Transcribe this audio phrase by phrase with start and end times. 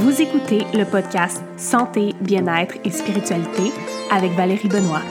[0.00, 3.70] Vous écoutez le podcast Santé, bien-être et spiritualité
[4.10, 5.02] avec Valérie Benoît.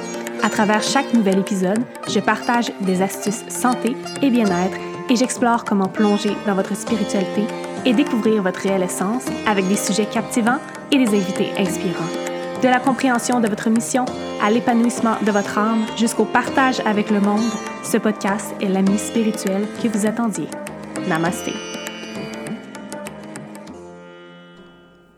[0.41, 1.77] À travers chaque nouvel épisode,
[2.07, 4.77] je partage des astuces santé et bien-être
[5.07, 7.43] et j'explore comment plonger dans votre spiritualité
[7.85, 10.59] et découvrir votre réelle essence avec des sujets captivants
[10.91, 12.09] et des invités inspirants.
[12.63, 14.05] De la compréhension de votre mission
[14.41, 17.51] à l'épanouissement de votre âme jusqu'au partage avec le monde,
[17.83, 20.47] ce podcast est l'ami spirituel que vous attendiez.
[21.07, 21.68] Namasté.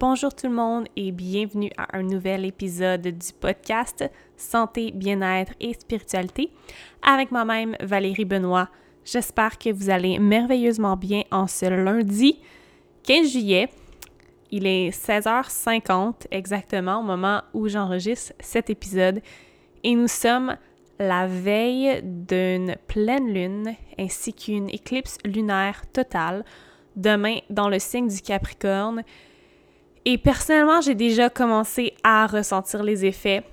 [0.02, 5.76] Bonjour tout le monde et bienvenue à un nouvel épisode du podcast Santé, bien-être et
[5.76, 6.52] spiritualité
[7.04, 8.70] avec moi-même Valérie Benoît.
[9.06, 12.40] J'espère que vous allez merveilleusement bien en ce lundi
[13.04, 13.70] 15 juillet.
[14.50, 19.22] Il est 16h50 exactement au moment où j'enregistre cet épisode
[19.84, 20.58] et nous sommes
[20.98, 26.44] la veille d'une pleine lune ainsi qu'une éclipse lunaire totale
[26.95, 29.03] demain dans le signe du Capricorne.
[30.05, 33.44] Et personnellement, j'ai déjà commencé à ressentir les effets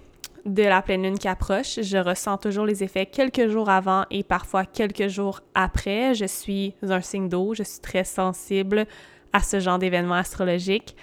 [0.47, 1.81] de la pleine lune qui approche.
[1.83, 6.15] Je ressens toujours les effets quelques jours avant et parfois quelques jours après.
[6.15, 8.87] Je suis un signe d'eau, je suis très sensible
[9.33, 10.97] à ce genre d'événements astrologiques.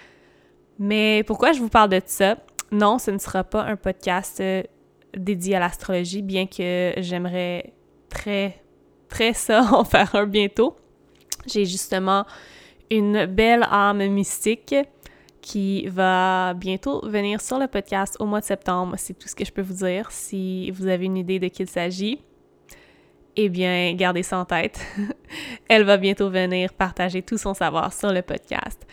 [0.80, 2.36] Mais pourquoi je vous parle de ça?
[2.72, 4.62] Non, ce ne sera pas un podcast euh,
[5.16, 7.72] dédié à l'astrologie, bien que j'aimerais
[8.08, 8.60] très,
[9.08, 10.74] très ça en faire un bientôt.
[11.46, 12.26] J'ai justement
[12.90, 14.74] une belle âme mystique
[15.46, 18.96] qui va bientôt venir sur le podcast au mois de septembre.
[18.98, 20.10] C'est tout ce que je peux vous dire.
[20.10, 22.20] Si vous avez une idée de qui il s'agit,
[23.36, 24.84] eh bien, gardez ça en tête.
[25.68, 28.84] Elle va bientôt venir partager tout son savoir sur le podcast.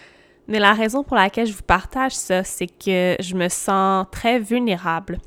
[0.47, 4.37] Mais la raison pour laquelle je vous partage ça, c'est que je me sens très
[4.37, 5.17] vulnérable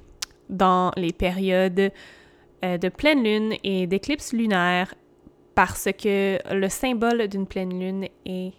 [0.49, 1.91] dans les périodes
[2.65, 4.95] euh, de pleine lune et d'éclipse lunaire
[5.57, 8.53] parce que le symbole d'une pleine lune est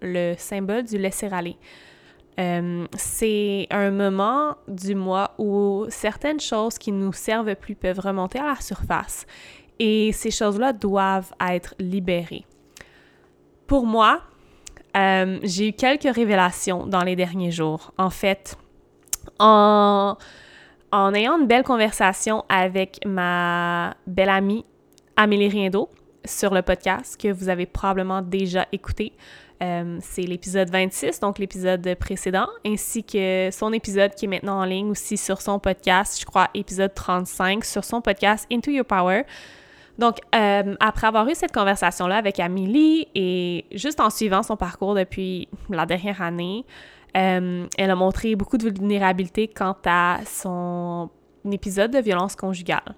[0.00, 1.58] le symbole du laisser-aller.
[2.38, 8.38] Euh, c'est un moment du mois où certaines choses qui nous servent plus peuvent remonter
[8.38, 9.26] à la surface
[9.78, 12.44] et ces choses-là doivent être libérées.
[13.66, 14.20] Pour moi,
[14.96, 17.92] euh, j'ai eu quelques révélations dans les derniers jours.
[17.98, 18.56] En fait,
[19.38, 20.16] en,
[20.92, 24.64] en ayant une belle conversation avec ma belle amie
[25.16, 25.90] Amélie Riendo
[26.26, 29.12] sur le podcast que vous avez probablement déjà écouté,
[29.62, 34.64] euh, c'est l'épisode 26, donc l'épisode précédent, ainsi que son épisode qui est maintenant en
[34.64, 39.22] ligne aussi sur son podcast, je crois épisode 35, sur son podcast Into Your Power.
[39.98, 44.94] Donc, euh, après avoir eu cette conversation-là avec Amélie et juste en suivant son parcours
[44.94, 46.66] depuis la dernière année,
[47.16, 51.08] euh, elle a montré beaucoup de vulnérabilité quant à son
[51.50, 52.94] épisode de violence conjugale.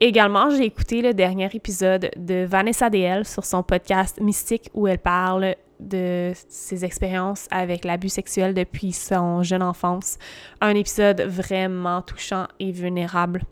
[0.00, 5.00] Également, j'ai écouté le dernier épisode de Vanessa DL sur son podcast Mystique où elle
[5.00, 10.16] parle de ses expériences avec l'abus sexuel depuis son jeune enfance.
[10.60, 13.42] Un épisode vraiment touchant et vulnérable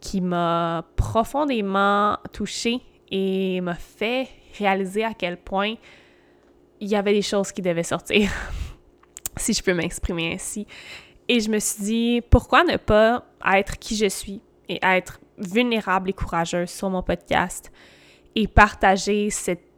[0.00, 2.78] qui m'a profondément touchée
[3.10, 5.74] et m'a fait réaliser à quel point
[6.78, 8.30] il y avait des choses qui devaient sortir,
[9.36, 10.68] si je peux m'exprimer ainsi.
[11.26, 16.10] Et je me suis dit, pourquoi ne pas être qui je suis et être vulnérable
[16.10, 17.72] et courageuse sur mon podcast
[18.34, 19.70] et partager cette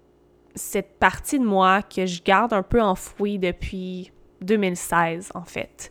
[0.54, 4.12] cette partie de moi que je garde un peu enfouie depuis
[4.42, 5.90] 2016, en fait.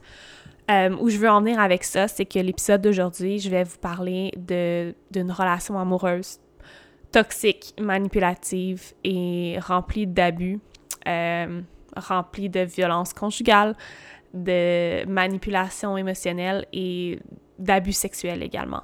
[0.70, 3.78] Euh, où je veux en venir avec ça, c'est que l'épisode d'aujourd'hui, je vais vous
[3.78, 6.40] parler d'une relation amoureuse
[7.12, 10.60] toxique, manipulative et remplie d'abus,
[11.08, 11.62] euh,
[11.96, 13.76] remplie de violence conjugale,
[14.34, 17.20] de manipulation émotionnelle et
[17.60, 18.84] d'abus sexuels également.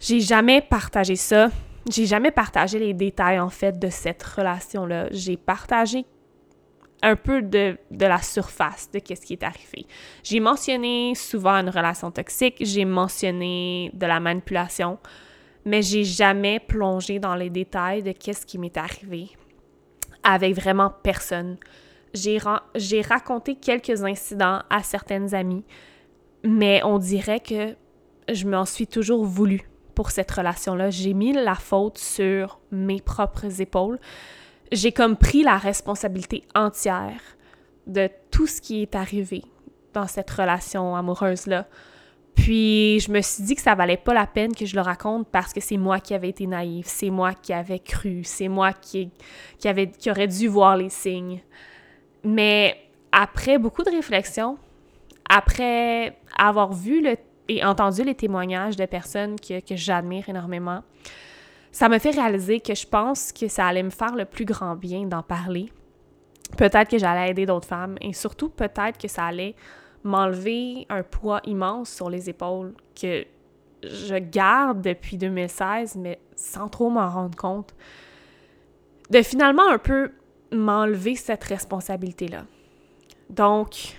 [0.00, 1.50] J'ai jamais partagé ça
[1.88, 5.08] j'ai jamais partagé les détails, en fait, de cette relation-là.
[5.10, 6.04] J'ai partagé
[7.02, 9.86] un peu de, la surface de ce qui est arrivé.
[10.22, 14.98] J'ai mentionné souvent une relation toxique, j'ai mentionné de la manipulation,
[15.64, 19.30] mais j'ai jamais plongé dans les détails de qu'est-ce qui m'est arrivé
[20.22, 21.56] avec vraiment personne.
[22.12, 25.64] J'ai raconté quelques incidents à certaines amies,
[26.44, 27.74] mais on dirait que
[28.30, 30.90] je m'en suis toujours voulu pour cette relation-là.
[30.90, 33.98] J'ai mis la faute sur mes propres épaules.
[34.72, 37.20] J'ai comme pris la responsabilité entière
[37.86, 39.42] de tout ce qui est arrivé
[39.92, 41.66] dans cette relation amoureuse-là.
[42.34, 45.28] Puis je me suis dit que ça valait pas la peine que je le raconte
[45.28, 48.72] parce que c'est moi qui avais été naïve, c'est moi qui avais cru, c'est moi
[48.72, 49.10] qui,
[49.58, 51.40] qui, avait, qui aurait dû voir les signes.
[52.22, 52.76] Mais
[53.12, 54.58] après beaucoup de réflexion,
[55.28, 57.16] après avoir vu le
[57.50, 60.82] et entendu les témoignages de personnes que, que j'admire énormément,
[61.72, 64.74] ça me fait réaliser que je pense que ça allait me faire le plus grand
[64.74, 65.70] bien d'en parler
[66.56, 69.54] peut-être que j'allais aider d'autres femmes et surtout peut-être que ça allait
[70.02, 73.24] m'enlever un poids immense sur les épaules que
[73.82, 77.74] je garde depuis 2016, mais sans trop m'en rendre compte.
[79.10, 80.12] De finalement un peu
[80.52, 82.44] m'enlever cette responsabilité-là.
[83.30, 83.96] Donc,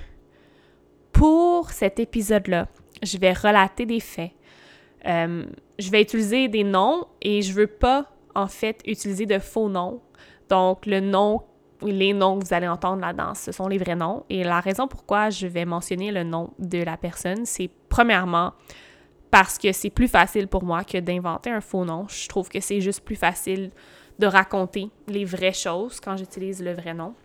[1.12, 2.68] pour cet épisode-là,
[3.02, 4.32] je vais relater des faits.
[5.08, 5.46] Euh,
[5.80, 8.06] je vais utiliser des noms et je veux pas,
[8.36, 10.02] en fait, utiliser de faux noms.
[10.50, 11.42] Donc, le nom,
[11.82, 14.24] les noms que vous allez entendre là-dedans, ce sont les vrais noms.
[14.30, 18.54] Et la raison pourquoi je vais mentionner le nom de la personne, c'est premièrement
[19.32, 22.06] parce que c'est plus facile pour moi que d'inventer un faux nom.
[22.10, 23.72] Je trouve que c'est juste plus facile
[24.20, 27.16] de raconter les vraies choses quand j'utilise le vrai nom.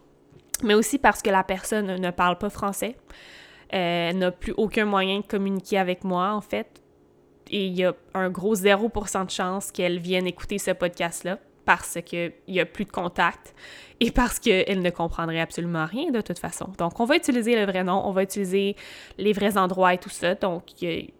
[0.63, 2.97] Mais aussi parce que la personne ne parle pas français.
[3.69, 6.83] Elle n'a plus aucun moyen de communiquer avec moi, en fait.
[7.51, 11.99] Et il y a un gros 0% de chance qu'elle vienne écouter ce podcast-là parce
[12.05, 13.55] qu'il n'y a plus de contact
[14.01, 16.73] et parce qu'elle ne comprendrait absolument rien de toute façon.
[16.79, 18.77] Donc, on va utiliser le vrai nom, on va utiliser
[19.19, 20.35] les vrais endroits et tout ça.
[20.35, 21.13] Donc, il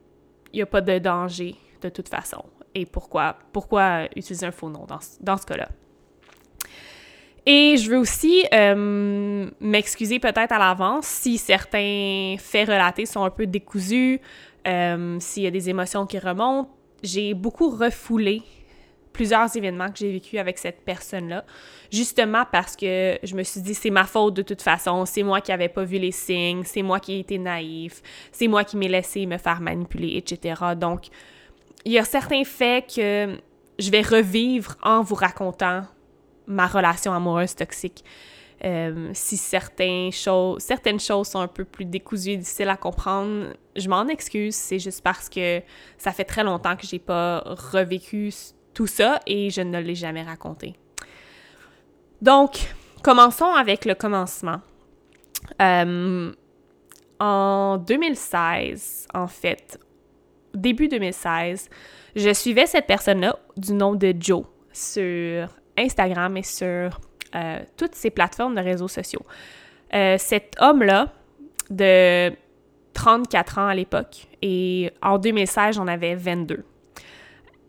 [0.55, 2.45] n'y a, pas de danger de toute façon.
[2.75, 5.69] Et pourquoi, pourquoi utiliser un faux nom dans, dans ce cas-là?
[7.47, 13.31] Et je veux aussi euh, m'excuser peut-être à l'avance si certains faits relatés sont un
[13.31, 14.21] peu décousus,
[14.67, 16.71] euh, s'il y a des émotions qui remontent.
[17.05, 18.43] J'ai beaucoup refoulé
[19.13, 21.45] plusieurs événements que j'ai vécu avec cette personne-là,
[21.91, 25.41] justement parce que je me suis dit c'est ma faute de toute façon, c'est moi
[25.41, 28.77] qui n'avais pas vu les signes, c'est moi qui ai été naïf, c'est moi qui
[28.77, 30.61] m'ai laissé me faire manipuler, etc.
[30.77, 31.07] Donc,
[31.87, 33.39] il y a certains faits que
[33.79, 35.85] je vais revivre en vous racontant
[36.47, 38.05] ma relation amoureuse toxique.
[38.65, 40.67] Euh, si certaines choses,
[40.99, 44.55] choses sont un peu plus décousues et difficiles à comprendre, je m'en excuse.
[44.55, 45.61] C'est juste parce que
[45.99, 47.41] ça fait très longtemps que j'ai pas
[47.73, 48.33] revécu
[48.73, 50.75] tout ça et je ne l'ai jamais raconté.
[52.23, 54.61] Donc, commençons avec le commencement.
[55.61, 56.33] Euh,
[57.19, 59.79] en 2016, en fait,
[60.55, 61.69] début 2016,
[62.15, 67.01] je suivais cette personne-là du nom de Joe sur Instagram et sur
[67.35, 69.23] euh, toutes ces plateformes de réseaux sociaux.
[69.95, 71.13] Euh, cet homme-là,
[71.71, 72.33] de
[72.95, 76.65] 34 ans à l'époque, et en 2016, j'en avais 22.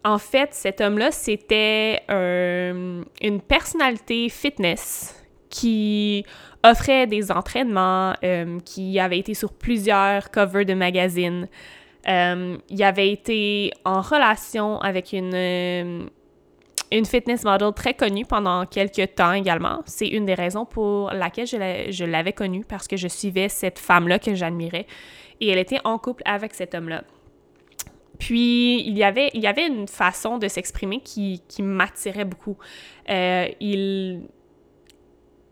[0.04, 6.26] En fait, cet homme-là, c'était une personnalité fitness qui
[6.64, 11.48] offrait des entraînements, euh, qui avait été sur plusieurs covers de magazines.
[12.06, 16.10] il avait été en relation avec une,
[16.92, 19.82] une fitness model très connue pendant quelques temps également.
[19.86, 24.20] C'est une des raisons pour laquelle je l'avais connue, parce que je suivais cette femme-là
[24.20, 24.88] que j'admirais.
[25.42, 27.04] Et elle était en couple avec cet homme-là.
[28.20, 32.58] Puis, il y avait, il y avait une façon de s'exprimer qui, qui m'attirait beaucoup.
[33.10, 34.22] Euh, il,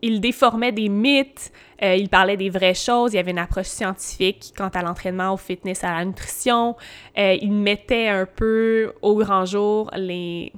[0.02, 1.52] il déformait des mythes,
[1.82, 5.32] euh, il parlait des vraies choses, il y avait une approche scientifique quant à l'entraînement,
[5.32, 6.74] au fitness, à la nutrition.
[7.18, 10.52] Euh, il mettait un peu au grand jour les,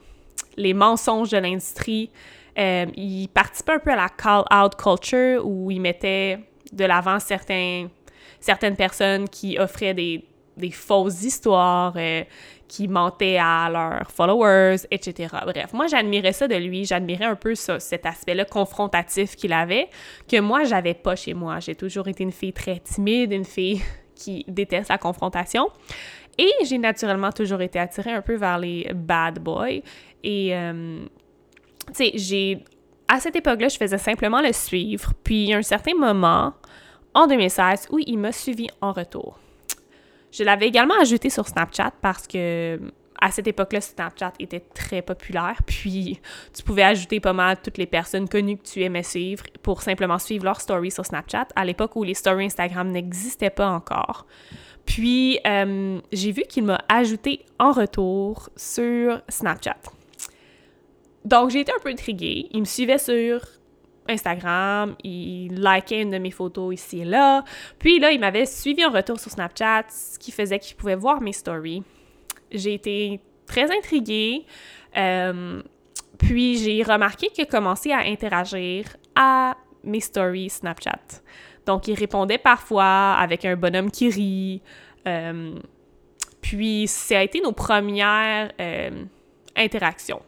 [0.59, 2.11] les mensonges de l'industrie.
[2.59, 6.41] Euh, il participait un peu à la call-out culture où il mettait
[6.73, 7.89] de l'avant certaines
[8.77, 10.25] personnes qui offraient des,
[10.73, 12.25] fausses histoires, euh,
[12.67, 15.35] qui mentaient à leurs followers, etc.
[15.47, 19.89] Bref, moi j'admirais ça de lui, j'admirais un peu cet aspect-là confrontatif qu'il avait,
[20.29, 21.61] que moi j'avais pas chez moi.
[21.61, 23.81] J'ai toujours été une fille très timide, une fille
[24.17, 25.71] qui déteste la confrontation.
[26.39, 29.81] Et j'ai naturellement toujours été attirée un peu vers les bad boys.
[30.25, 31.05] Et, euh,
[31.89, 32.65] tu sais, j'ai.
[33.11, 35.13] À cette époque-là, je faisais simplement le suivre.
[35.25, 36.53] Puis, il y a un certain moment,
[37.15, 39.39] en 2016, où il m'a suivi en retour.
[40.31, 42.79] Je l'avais également ajouté sur Snapchat parce que
[43.21, 46.21] à cette époque-là, Snapchat était très populaire, puis
[46.55, 50.19] tu pouvais ajouter pas mal toutes les personnes connues que tu aimais suivre pour simplement
[50.19, 54.27] suivre leurs stories sur Snapchat, à l'époque où les stories Instagram n'existaient pas encore.
[54.87, 59.77] Puis, euh, j'ai vu qu'il m'a ajouté en retour sur Snapchat.
[61.29, 62.49] Donc, j'ai été un peu intriguée.
[62.53, 63.43] Il me suivait sur
[64.09, 67.45] Instagram, il likait une de mes photos ici et là.
[67.79, 71.21] Puis là, il m'avait suivi en retour sur Snapchat, ce qui faisait qu'il pouvait voir
[71.21, 71.83] mes stories.
[72.51, 74.47] J'ai été très intriguée.
[74.97, 75.63] Euh,
[76.17, 79.55] puis j'ai remarqué qu'il commençait à interagir à
[79.85, 81.21] mes stories Snapchat.
[81.67, 84.63] Donc, il répondait parfois avec un bonhomme qui rit.
[85.07, 85.53] Euh,
[86.41, 89.05] puis, ça a été nos premières euh,
[89.55, 90.23] interactions.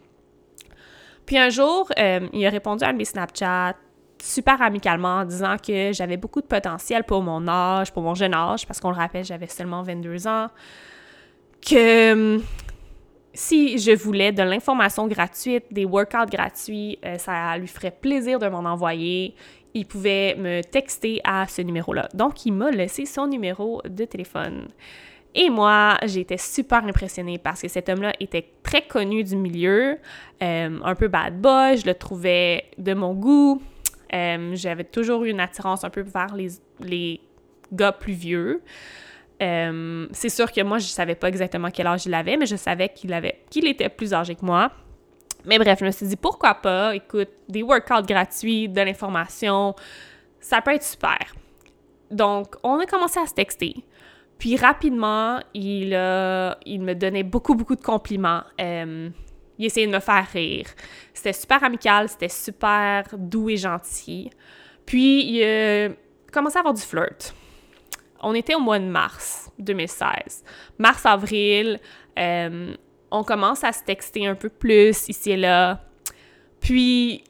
[1.30, 3.76] Puis un jour, euh, il a répondu à mes Snapchat
[4.20, 8.34] super amicalement en disant que j'avais beaucoup de potentiel pour mon âge, pour mon jeune
[8.34, 10.48] âge, parce qu'on le rappelle, j'avais seulement 22 ans.
[11.64, 12.40] Que
[13.32, 18.68] si je voulais de l'information gratuite, des workouts gratuits, ça lui ferait plaisir de m'en
[18.68, 19.36] envoyer.
[19.72, 22.08] il pouvait me texter à ce numéro-là.
[22.12, 24.66] Donc, il m'a laissé son numéro de téléphone.
[25.34, 29.98] Et moi, j'étais super impressionnée parce que cet homme-là était très connu du milieu,
[30.42, 33.62] euh, un peu bad boy, je le trouvais de mon goût.
[34.12, 36.48] Euh, j'avais toujours eu une attirance un peu vers les,
[36.80, 37.20] les
[37.72, 38.62] gars plus vieux.
[39.40, 42.56] Euh, c'est sûr que moi, je savais pas exactement quel âge il avait, mais je
[42.56, 44.72] savais qu'il avait qu'il était plus âgé que moi.
[45.44, 49.74] Mais bref, je me suis dit pourquoi pas, écoute, des workouts gratuits, de l'information,
[50.40, 51.18] ça peut être super.
[52.10, 53.76] Donc, on a commencé à se texter.
[54.40, 55.92] Puis rapidement, il,
[56.64, 58.42] il me donnait beaucoup, beaucoup de compliments.
[58.58, 59.10] Euh,
[59.58, 60.66] il essayait de me faire rire.
[61.12, 64.30] C'était super amical, c'était super doux et gentil.
[64.86, 65.90] Puis, il a
[66.32, 67.34] commencé à avoir du flirt.
[68.22, 70.42] On était au mois de mars 2016.
[70.78, 71.78] Mars-avril,
[72.18, 72.74] euh,
[73.10, 75.84] on commence à se texter un peu plus ici et là.
[76.60, 77.24] Puis,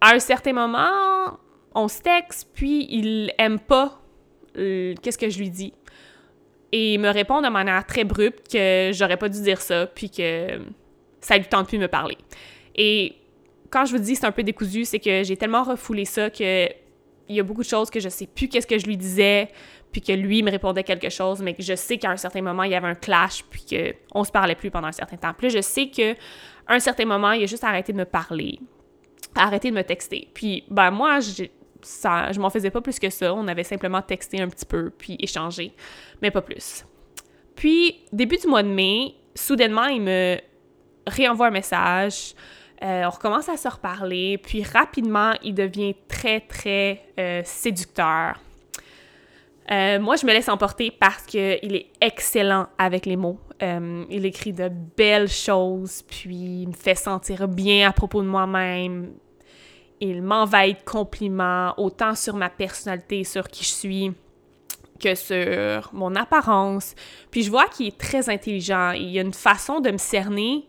[0.00, 1.38] à un certain moment,
[1.74, 4.00] on se texte, puis il aime pas
[4.54, 5.72] qu'est-ce que je lui dis.
[6.72, 10.10] Et il me répond de manière très abrupte que j'aurais pas dû dire ça, puis
[10.10, 10.60] que
[11.20, 12.16] ça lui tente plus de me parler.
[12.74, 13.14] Et
[13.70, 16.68] quand je vous dis c'est un peu décousu, c'est que j'ai tellement refoulé ça que
[17.28, 19.48] il y a beaucoup de choses que je sais plus qu'est-ce que je lui disais,
[19.92, 22.64] puis que lui me répondait quelque chose, mais que je sais qu'à un certain moment,
[22.64, 23.64] il y avait un clash, puis
[24.10, 25.32] qu'on se parlait plus pendant un certain temps.
[25.36, 26.14] Puis là, je sais qu'à
[26.68, 28.58] un certain moment, il a juste arrêté de me parler,
[29.34, 30.28] arrêté de me texter.
[30.34, 31.20] Puis, ben moi,
[31.82, 33.34] ça, je m'en faisais pas plus que ça.
[33.34, 35.72] On avait simplement texté un petit peu, puis échangé,
[36.20, 36.84] mais pas plus.
[37.54, 40.38] Puis, début du mois de mai, soudainement, il me
[41.06, 42.34] réenvoie un message.
[42.82, 48.38] Euh, on recommence à se reparler, puis rapidement, il devient très, très euh, séducteur
[49.70, 53.38] euh, moi, je me laisse emporter parce qu'il est excellent avec les mots.
[54.10, 59.12] Il écrit de belles choses, puis il me fait sentir bien à propos de moi-même.
[60.04, 64.12] Il m'envahit de compliments, autant sur ma personnalité, sur qui je suis,
[65.00, 66.96] que sur mon apparence.
[67.30, 68.90] Puis je vois qu'il est très intelligent.
[68.90, 70.68] Il a une façon de me cerner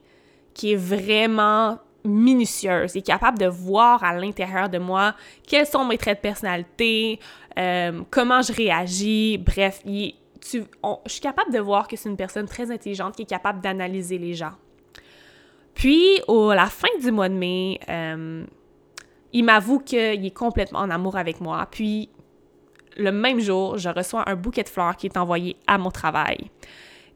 [0.53, 2.93] qui est vraiment minutieuse.
[2.93, 5.15] Il est capable de voir à l'intérieur de moi
[5.47, 7.19] quels sont mes traits de personnalité,
[7.57, 10.61] euh, comment je réagis, bref, je
[11.07, 14.35] suis capable de voir que c'est une personne très intelligente qui est capable d'analyser les
[14.35, 14.53] gens.
[15.73, 18.45] Puis, à la fin du mois de mai, euh,
[19.33, 21.67] il m'avoue qu'il est complètement en amour avec moi.
[21.69, 22.09] Puis,
[22.95, 26.37] le même jour, je reçois un bouquet de fleurs qui est envoyé à mon travail.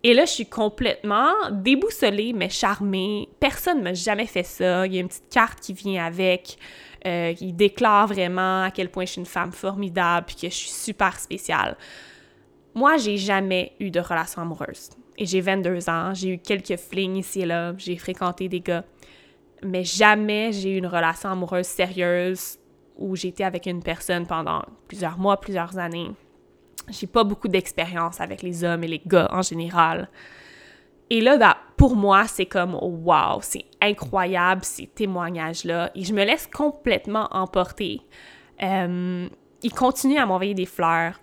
[0.04, 3.30] Et là, je suis complètement déboussolée, mais charmée.
[3.40, 4.86] Personne ne m'a jamais fait ça.
[4.86, 6.58] Il y a une petite carte qui vient avec,
[7.06, 10.56] euh, qui déclare vraiment à quel point je suis une femme formidable, puis que je
[10.56, 11.78] suis super spéciale.
[12.74, 14.90] Moi, j'ai jamais eu de relation amoureuse.
[15.18, 18.84] Et j'ai 22 ans, j'ai eu quelques flings ici et là, j'ai fréquenté des gars.
[19.64, 22.58] Mais jamais j'ai eu une relation amoureuse sérieuse
[22.98, 26.12] où j'étais avec une personne pendant plusieurs mois, plusieurs années.
[26.90, 30.10] J'ai pas beaucoup d'expérience avec les hommes et les gars en général.
[31.10, 35.92] Et là, bah, pour moi, c'est comme wow, c'est incroyable ces témoignages-là.
[35.96, 38.02] Et je me laisse complètement emporter.
[38.62, 39.28] Euh,
[39.64, 41.20] il continue à m'envoyer des fleurs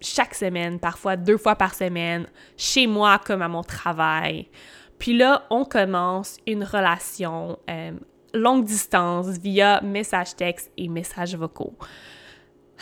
[0.00, 2.26] chaque semaine, parfois deux fois par semaine,
[2.56, 4.48] chez moi comme à mon travail.
[5.04, 7.92] Puis là, on commence une relation euh,
[8.32, 11.74] longue distance via message texte et messages vocaux.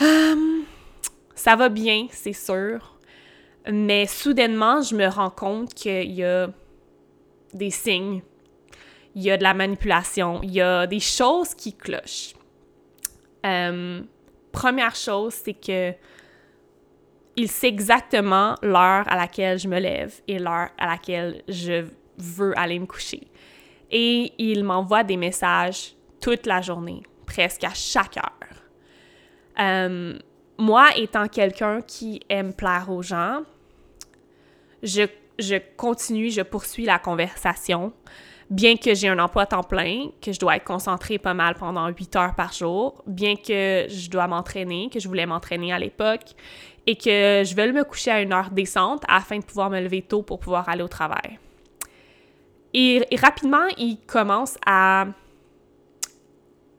[0.01, 0.61] Euh,
[1.35, 2.97] ça va bien, c'est sûr.
[3.69, 6.47] Mais soudainement, je me rends compte qu'il y a
[7.55, 8.23] des signes,
[9.17, 12.35] il y a de la manipulation, il y a des choses qui clochent.
[13.45, 14.01] Euh,
[14.53, 15.93] première chose, c'est que
[17.35, 21.85] il sait exactement l'heure à laquelle je me lève et l'heure à laquelle je
[22.19, 23.29] veux aller me coucher.
[23.91, 28.63] Et il m'envoie des messages toute la journée, presque à chaque heure.
[29.61, 30.19] Euh,
[30.59, 33.43] moi, étant quelqu'un qui aime plaire aux gens,
[34.83, 35.07] je,
[35.77, 37.93] continue, je poursuis la conversation,
[38.51, 41.55] bien que j'ai un emploi à temps plein, que je dois être concentrée pas mal
[41.55, 45.79] pendant 8 heures par jour, bien que je dois m'entraîner, que je voulais m'entraîner à
[45.79, 46.35] l'époque,
[46.87, 50.03] et que je veux me coucher à une heure décente afin de pouvoir me lever
[50.03, 51.39] tôt pour pouvoir aller au travail.
[52.75, 55.07] Et rapidement, il commence à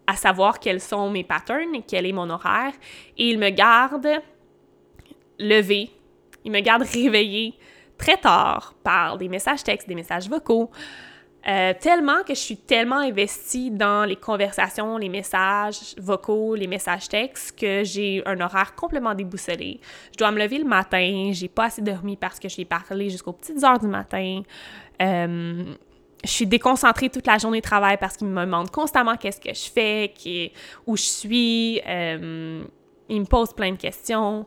[0.07, 2.73] à savoir quels sont mes patterns quel est mon horaire.
[3.17, 4.07] Et il me garde
[5.39, 5.91] levé,
[6.43, 7.53] il me garde réveillé
[7.97, 10.69] très tard par des messages textes, des messages vocaux.
[11.45, 17.09] Euh, tellement que je suis tellement investie dans les conversations, les messages vocaux, les messages
[17.09, 19.81] textes que j'ai un horaire complètement déboussolé.
[20.13, 23.33] Je dois me lever le matin, j'ai pas assez dormi parce que j'ai parlé jusqu'aux
[23.33, 24.41] petites heures du matin.
[25.03, 25.75] Euh,
[26.23, 29.53] je suis déconcentrée toute la journée de travail parce qu'il me demande constamment qu'est-ce que
[29.53, 30.51] je fais,
[30.87, 31.81] où je suis.
[31.85, 32.63] Euh,
[33.09, 34.45] il me pose plein de questions.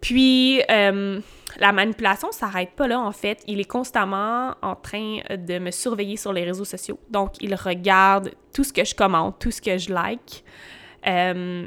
[0.00, 1.20] Puis, euh,
[1.58, 3.42] la manipulation ne s'arrête pas là, en fait.
[3.46, 6.98] Il est constamment en train de me surveiller sur les réseaux sociaux.
[7.10, 10.44] Donc, il regarde tout ce que je commente, tout ce que je like.
[11.06, 11.66] Euh,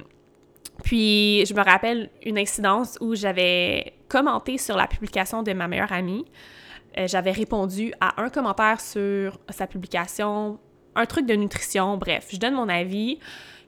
[0.84, 5.94] puis, je me rappelle une incidence où j'avais commenté sur la publication de ma meilleure
[5.94, 6.26] amie.
[6.98, 10.60] Euh, j'avais répondu à un commentaire sur sa publication,
[10.96, 13.20] un truc de nutrition, bref, je donne mon avis.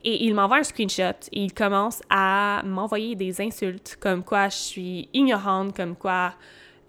[0.04, 4.56] Et il m'envoie un screenshot et il commence à m'envoyer des insultes comme quoi je
[4.56, 6.34] suis ignorante, comme quoi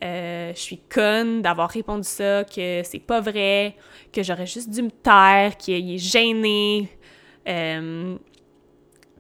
[0.04, 3.76] euh, je suis conne d'avoir répondu ça, que c'est pas vrai,
[4.12, 6.88] que j'aurais juste dû me taire, qu'il est gêné.
[7.48, 8.16] Euh,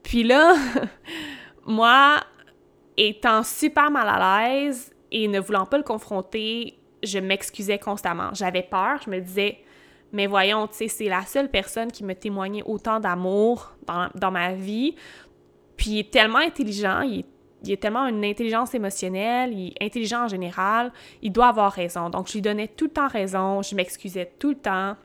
[0.02, 0.54] puis là,
[1.66, 2.20] moi,
[2.96, 8.30] étant super mal à l'aise et ne voulant pas le confronter, je m'excusais constamment.
[8.34, 9.58] J'avais peur, je me disais,
[10.12, 14.54] mais voyons, tu sais, c'est la seule personne qui me témoignait autant d'amour dans, ma
[14.54, 14.94] vie.
[15.76, 17.24] Puis il est tellement intelligent, il
[17.68, 22.08] est, tellement une intelligence émotionnelle, il est intelligent en général, il doit avoir raison.
[22.10, 24.96] Donc je lui donnais tout le temps raison, je m'excusais tout le temps.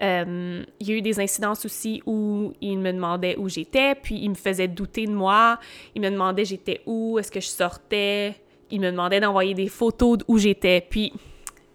[0.00, 4.16] Euh, il y a eu des incidences aussi où il me demandait où j'étais, puis
[4.16, 5.58] il me faisait douter de moi.
[5.94, 8.36] Il me demandait j'étais où, est-ce que je sortais.
[8.72, 10.84] Il me demandait d'envoyer des photos d'où j'étais.
[10.88, 11.12] Puis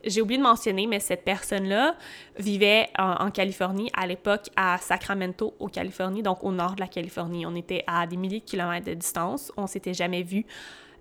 [0.04, 1.96] j'ai oublié de mentionner, mais cette personne-là
[2.38, 7.46] vivait en, Californie à l'époque à Sacramento, au Californie, donc au nord de la Californie.
[7.46, 9.52] On était à des milliers de kilomètres de distance.
[9.58, 10.46] On s'était jamais vus.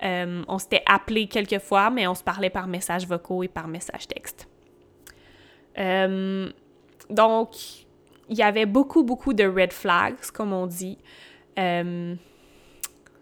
[0.04, 3.66] Euh, on s'était appelé quelques fois, mais on se parlait par messages vocaux et par
[3.66, 4.46] message texte.
[5.78, 6.50] Euh,
[7.08, 7.56] donc,
[8.28, 10.98] il y avait beaucoup, beaucoup de red flags, comme on dit.
[11.58, 12.14] Euh,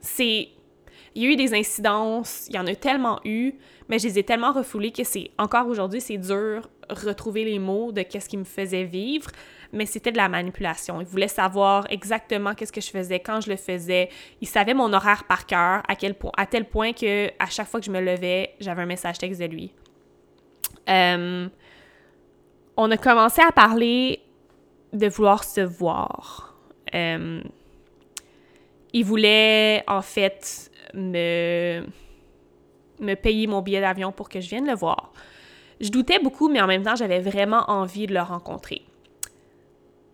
[0.00, 0.48] c'est
[1.14, 3.54] il y a eu des incidences, il y en a tellement eu,
[3.88, 7.92] mais je les ai tellement refoulés que c'est encore aujourd'hui, c'est dur retrouver les mots
[7.92, 9.30] de qu'est-ce qui me faisait vivre,
[9.72, 11.00] mais c'était de la manipulation.
[11.00, 14.08] Il voulait savoir exactement qu'est-ce que je faisais, quand je le faisais.
[14.40, 17.68] Il savait mon horaire par cœur, à quel point, à tel point que à chaque
[17.68, 19.72] fois que je me levais, j'avais un message texte de lui.
[20.88, 21.48] Euh,
[22.76, 24.20] on a commencé à parler
[24.92, 26.56] de vouloir se voir.
[26.94, 27.42] Euh,
[28.92, 31.84] il voulait en fait me,
[33.00, 35.12] me payer mon billet d'avion pour que je vienne le voir.
[35.80, 38.82] Je doutais beaucoup, mais en même temps, j'avais vraiment envie de le rencontrer.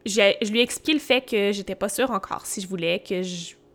[0.06, 3.20] Je, lui ai expliqué le fait que j'étais pas sûre encore si je voulais, que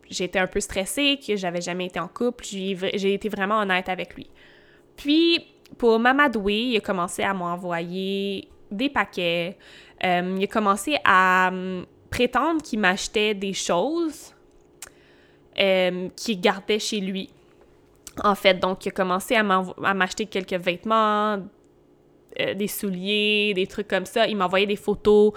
[0.09, 2.43] j'étais un peu stressée, que j'avais jamais été en couple.
[2.43, 4.27] J'ai été vraiment honnête avec lui.
[4.97, 5.45] Puis,
[5.77, 9.57] pour m'amadouer, il a commencé à m'envoyer des paquets.
[10.03, 14.34] Euh, il a commencé à hum, prétendre qu'il m'achetait des choses
[15.59, 17.29] euh, qu'il gardait chez lui.
[18.23, 19.43] En fait, donc il a commencé à
[19.93, 21.39] m'acheter quelques vêtements,
[22.39, 24.27] euh, des souliers, des trucs comme ça.
[24.27, 25.33] Il m'envoyait des photos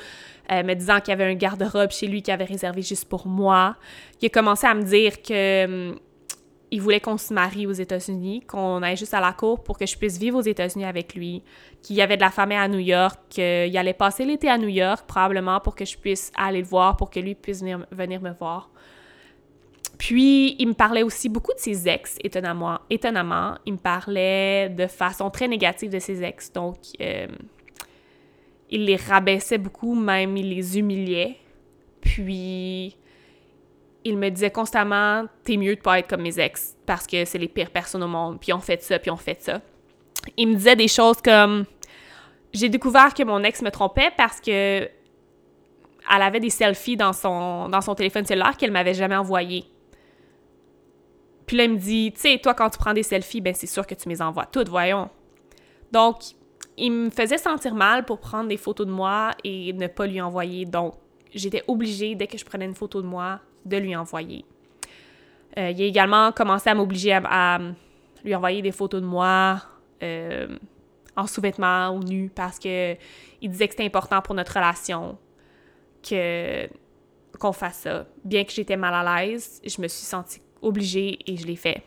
[0.50, 3.26] euh, me disant qu'il y avait un garde-robe chez lui qu'il avait réservé juste pour
[3.26, 3.76] moi.
[4.20, 5.98] Il a commencé à me dire que hum,
[6.70, 9.86] il voulait qu'on se marie aux États-Unis, qu'on aille juste à la cour pour que
[9.86, 11.42] je puisse vivre aux États-Unis avec lui,
[11.82, 14.68] qu'il y avait de la famille à New York, qu'il allait passer l'été à New
[14.68, 18.20] York probablement pour que je puisse aller le voir, pour que lui puisse venir, venir
[18.20, 18.70] me voir.
[19.98, 22.78] Puis, il me parlait aussi beaucoup de ses ex, étonnamment.
[22.88, 23.56] étonnamment.
[23.66, 26.52] Il me parlait de façon très négative de ses ex.
[26.52, 27.26] Donc, euh,
[28.70, 31.36] il les rabaissait beaucoup, même il les humiliait.
[32.00, 32.96] Puis,
[34.04, 37.38] il me disait constamment T'es mieux de pas être comme mes ex parce que c'est
[37.38, 39.60] les pires personnes au monde, puis on fait ça, puis on fait ça.
[40.36, 41.64] Il me disait des choses comme
[42.52, 44.88] J'ai découvert que mon ex me trompait parce que
[46.10, 49.64] elle avait des selfies dans son, dans son téléphone cellulaire qu'elle m'avait jamais envoyé.
[51.48, 53.66] Puis là, il me dit, tu sais, toi, quand tu prends des selfies, ben c'est
[53.66, 55.08] sûr que tu les envoies toutes, voyons.
[55.90, 56.16] Donc,
[56.76, 60.20] il me faisait sentir mal pour prendre des photos de moi et ne pas lui
[60.20, 60.66] envoyer.
[60.66, 60.94] Donc,
[61.34, 64.44] j'étais obligée, dès que je prenais une photo de moi, de lui envoyer.
[65.56, 67.58] Euh, il a également commencé à m'obliger à,
[68.22, 69.62] lui envoyer des photos de moi
[70.02, 70.54] euh,
[71.16, 72.94] en sous-vêtements ou nu parce que
[73.40, 75.16] il disait que c'était important pour notre relation
[77.38, 78.06] qu'on fasse ça.
[78.22, 81.82] Bien que j'étais mal à l'aise, je me suis sentie obligée et je l'ai fait.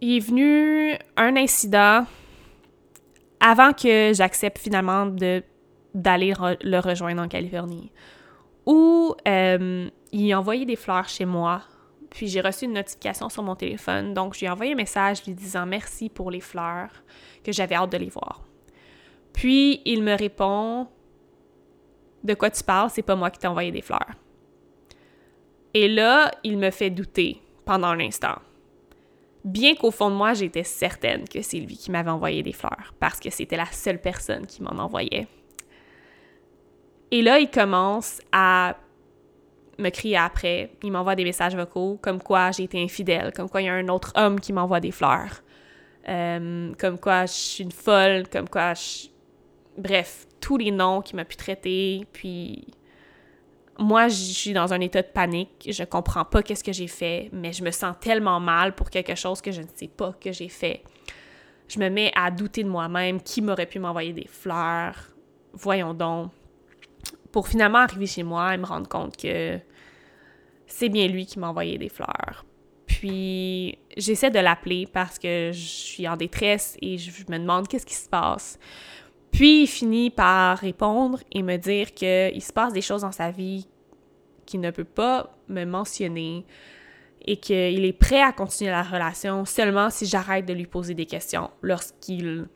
[0.00, 2.06] Il est venu un incident
[3.40, 5.06] avant que j'accepte finalement
[5.94, 7.90] d'aller le rejoindre en Californie,
[8.66, 11.62] où euh, il a envoyé des fleurs chez moi,
[12.10, 15.24] puis j'ai reçu une notification sur mon téléphone, donc je lui ai envoyé un message
[15.26, 16.90] lui disant merci pour les fleurs,
[17.44, 18.42] que j'avais hâte de les voir.
[19.32, 20.86] Puis il me répond
[22.22, 24.14] De quoi tu parles, c'est pas moi qui t'ai envoyé des fleurs.
[25.74, 28.36] Et là, il me fait douter pendant un instant.
[29.44, 32.94] Bien qu'au fond de moi, j'étais certaine que c'est lui qui m'avait envoyé des fleurs,
[32.98, 35.26] parce que c'était la seule personne qui m'en envoyait.
[37.10, 38.76] Et là, il commence à
[39.78, 40.70] me crier après.
[40.82, 43.74] Il m'envoie des messages vocaux, comme quoi j'ai été infidèle, comme quoi il y a
[43.74, 45.42] un autre homme qui m'envoie des fleurs,
[46.08, 49.08] euh, comme quoi je suis une folle, comme quoi je...
[49.76, 52.64] Bref, tous les noms qu'il m'a pu traiter, puis
[53.78, 55.68] moi, je suis dans un état de panique.
[55.70, 59.14] Je comprends pas qu'est-ce que j'ai fait, mais je me sens tellement mal pour quelque
[59.14, 60.82] chose que je ne sais pas que j'ai fait.
[61.66, 63.20] Je me mets à douter de moi-même.
[63.20, 65.10] Qui m'aurait pu m'envoyer des fleurs?
[65.52, 66.30] Voyons donc
[67.32, 69.58] pour finalement arriver chez moi et me rendre compte que
[70.66, 72.44] c'est bien lui qui m'a envoyé des fleurs.
[72.86, 77.86] Puis j'essaie de l'appeler parce que je suis en détresse et je me demande qu'est-ce
[77.86, 78.58] qui se passe.
[79.34, 83.32] Puis il finit par répondre et me dire qu'il se passe des choses dans sa
[83.32, 83.66] vie
[84.46, 86.46] qu'il ne peut pas me mentionner
[87.26, 91.06] et qu'il est prêt à continuer la relation seulement si j'arrête de lui poser des
[91.06, 92.46] questions lorsqu'il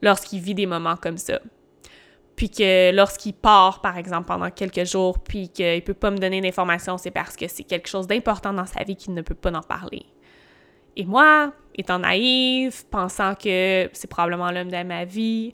[0.00, 1.38] lorsqu'il vit des moments comme ça
[2.34, 6.40] puis que lorsqu'il part, par exemple, pendant quelques jours, puis qu'il peut pas me donner
[6.40, 9.52] d'informations, c'est parce que c'est quelque chose d'important dans sa vie qu'il ne peut pas
[9.52, 10.06] en parler.
[10.96, 15.52] Et moi, étant naïve, pensant que c'est probablement l'homme de ma vie,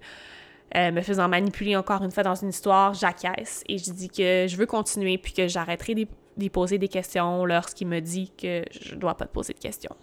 [0.77, 4.47] euh, me faisant manipuler encore une fois dans une histoire, j'acquiesce et je dis que
[4.47, 8.95] je veux continuer puis que j'arrêterai d'y poser des questions lorsqu'il me dit que je
[8.95, 9.97] dois pas te poser de questions.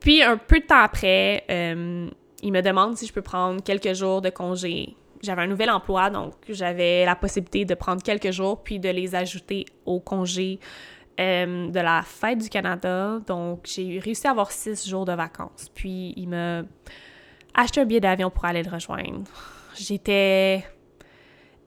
[0.00, 2.10] Puis un peu de temps après, euh,
[2.42, 4.94] il me demande si je peux prendre quelques jours de congé.
[5.22, 9.14] J'avais un nouvel emploi, donc j'avais la possibilité de prendre quelques jours puis de les
[9.14, 10.60] ajouter au congé
[11.18, 13.18] euh, de la fête du Canada.
[13.26, 15.70] Donc, j'ai réussi à avoir six jours de vacances.
[15.74, 16.64] Puis, il m'a
[17.54, 19.24] acheté un billet d'avion pour aller le rejoindre.
[19.76, 20.64] J'étais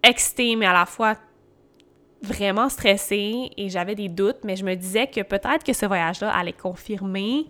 [0.03, 1.15] excitée, mais à la fois
[2.21, 6.33] vraiment stressée et j'avais des doutes, mais je me disais que peut-être que ce voyage-là
[6.35, 7.45] allait confirmer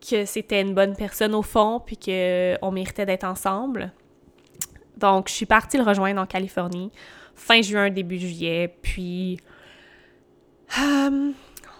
[0.00, 3.92] que c'était une bonne personne au fond, puis qu'on méritait d'être ensemble.
[4.96, 6.90] Donc, je suis partie le rejoindre en Californie,
[7.34, 9.38] fin juin, début juillet, puis...
[10.78, 11.32] Euh,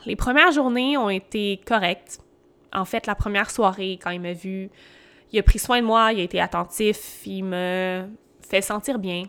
[0.06, 2.20] les premières journées ont été correctes.
[2.72, 4.70] En fait, la première soirée, quand il m'a vu,
[5.32, 8.06] il a pris soin de moi, il a été attentif, il me
[8.40, 9.24] fait sentir bien.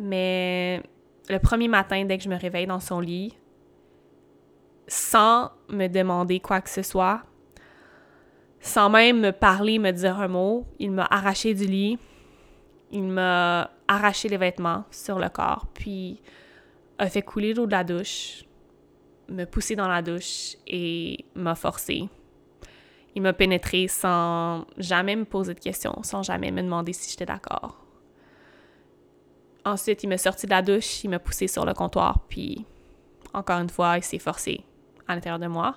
[0.00, 0.82] Mais
[1.28, 3.36] le premier matin, dès que je me réveille dans son lit,
[4.86, 7.22] sans me demander quoi que ce soit,
[8.60, 10.66] sans même me parler, me dire un mot.
[10.78, 11.98] Il m'a arraché du lit,
[12.90, 16.20] il m'a arraché les vêtements sur le corps, puis
[16.98, 18.44] a fait couler l'eau de la douche,
[19.28, 22.08] me pousser dans la douche et m'a forcé.
[23.14, 27.26] Il m'a pénétré sans jamais me poser de questions, sans jamais me demander si j'étais
[27.26, 27.84] d'accord.
[29.64, 32.64] Ensuite, il m'a sorti de la douche, il m'a poussé sur le comptoir, puis
[33.34, 34.62] encore une fois, il s'est forcé
[35.06, 35.76] à l'intérieur de moi.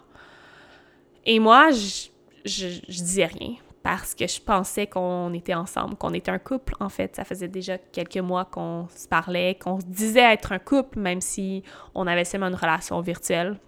[1.26, 2.10] Et moi, je,
[2.46, 6.76] je, disais rien parce que je pensais qu'on était ensemble, qu'on était un couple.
[6.80, 10.60] En fait, ça faisait déjà quelques mois qu'on se parlait, qu'on se disait être un
[10.60, 11.64] couple, même si
[11.96, 13.60] on avait seulement une relation virtuelle.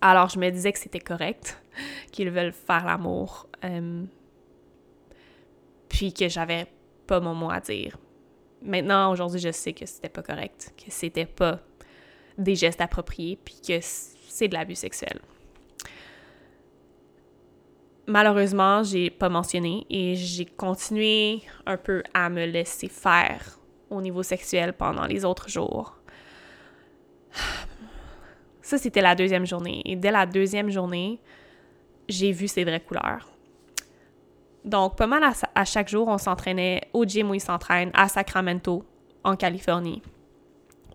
[0.00, 1.62] Alors, je me disais que c'était correct,
[2.12, 4.04] qu'ils veulent faire l'amour, euh,
[5.88, 6.66] puis que j'avais
[7.06, 7.98] pas mon mot à dire.
[8.62, 11.60] Maintenant, aujourd'hui, je sais que c'était pas correct, que c'était pas
[12.38, 15.20] des gestes appropriés, puis que c'est de l'abus sexuel.
[18.08, 23.58] Malheureusement, j'ai pas mentionné et j'ai continué un peu à me laisser faire
[23.90, 25.98] au niveau sexuel pendant les autres jours.
[28.62, 29.82] Ça, c'était la deuxième journée.
[29.84, 31.20] Et dès la deuxième journée,
[32.08, 33.28] j'ai vu ses vraies couleurs.
[34.64, 35.22] Donc, pas mal
[35.54, 38.86] à, chaque jour, on s'entraînait au gym où il s'entraîne, à Sacramento,
[39.22, 40.00] en Californie.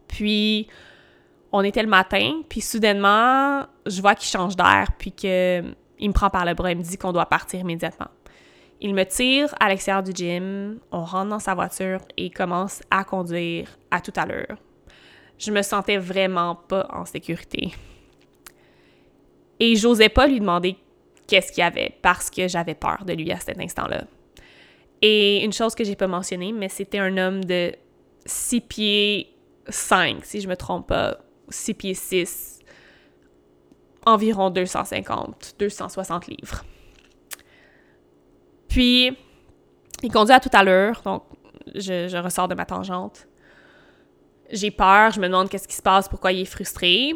[0.08, 0.68] Puis,
[1.52, 5.12] on était le matin, puis soudainement, je vois qu'il change d'air, puis
[5.98, 8.08] qu'il me prend par le bras, il me dit qu'on doit partir immédiatement.
[8.82, 13.04] Il me tire à l'extérieur du gym, on rentre dans sa voiture et commence à
[13.04, 14.58] conduire à toute allure.
[15.38, 17.74] Je me sentais vraiment pas en sécurité.
[19.60, 20.76] Et j'osais pas lui demander
[21.28, 24.04] qu'est-ce qu'il y avait parce que j'avais peur de lui à cet instant-là.
[25.02, 27.74] Et une chose que j'ai pas mentionnée, mais c'était un homme de
[28.26, 29.36] 6 pieds
[29.68, 31.18] 5, si je me trompe pas,
[31.50, 32.60] 6 pieds 6,
[34.06, 36.64] environ 250, 260 livres.
[38.68, 39.16] Puis,
[40.02, 41.24] il conduit à toute allure, donc
[41.76, 43.28] je, je ressors de ma tangente.
[44.52, 47.14] J'ai peur, je me demande qu'est-ce qui se passe, pourquoi il est frustré.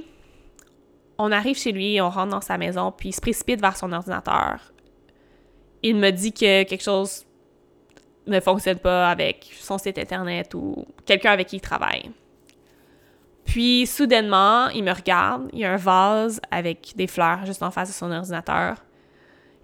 [1.17, 3.91] On arrive chez lui, on rentre dans sa maison, puis il se précipite vers son
[3.91, 4.60] ordinateur.
[5.84, 7.26] Il me dit que quelque chose
[8.28, 12.12] ne fonctionne pas avec son site internet ou quelqu'un avec qui il travaille.
[13.48, 17.72] Puis, soudainement, il me regarde, il y a un vase avec des fleurs juste en
[17.72, 18.76] face de son ordinateur.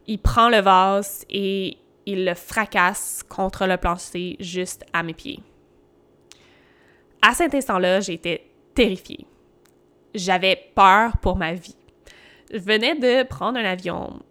[0.08, 5.42] Il prend le vase et il le fracasse contre le plancher juste à mes pieds.
[7.22, 9.28] À cet instant-là, j'étais terrifiée.
[10.16, 11.76] J'avais peur pour ma vie.
[12.54, 14.22] Je venais de prendre un avion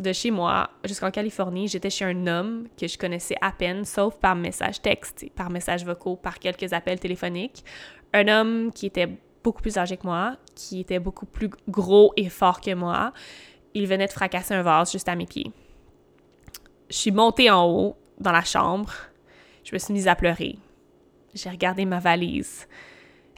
[0.00, 1.68] de chez moi jusqu'en Californie.
[1.68, 5.84] J'étais chez un homme que je connaissais à peine, sauf par message texte, par message
[5.84, 7.64] vocaux, par quelques appels téléphoniques.
[8.12, 9.08] Un homme qui était
[9.42, 13.12] beaucoup plus âgé que moi, qui était beaucoup plus gros et fort que moi.
[13.74, 15.52] Il venait de fracasser un vase juste à mes pieds.
[16.88, 18.92] Je suis montée en haut dans la chambre.
[19.64, 20.58] Je me suis mise à pleurer.
[21.34, 22.66] J'ai regardé ma valise.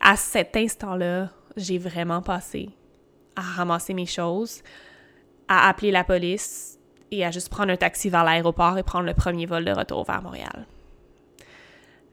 [0.01, 2.71] À cet instant-là, j'ai vraiment passé
[3.37, 4.63] à ramasser mes choses,
[5.49, 6.79] à appeler la police
[7.11, 10.05] et à juste prendre un taxi vers l'aéroport et prendre le premier vol de retour
[10.05, 10.67] vers Montréal.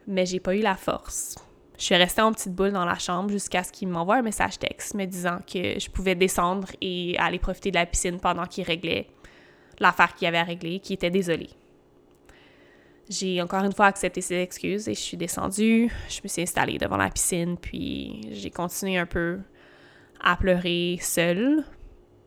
[0.07, 1.35] Mais j'ai pas eu la force.
[1.79, 4.59] Je suis restée en petite boule dans la chambre jusqu'à ce qu'il m'envoie un message
[4.59, 8.65] texte me disant que je pouvais descendre et aller profiter de la piscine pendant qu'il
[8.65, 9.07] réglait
[9.79, 11.49] l'affaire qu'il avait à régler, qui était désolé.
[13.09, 15.89] J'ai encore une fois accepté ses excuses et je suis descendue.
[16.09, 19.39] Je me suis installée devant la piscine, puis j'ai continué un peu
[20.19, 21.63] à pleurer seule.